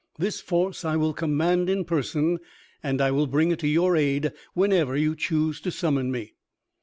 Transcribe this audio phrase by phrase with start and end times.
[0.17, 2.39] This force I will command in person,
[2.81, 6.33] and I will bring it to your aid whenever you choose to summon me."